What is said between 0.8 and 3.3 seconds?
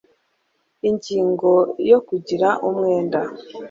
ingingo ya kugira umwenda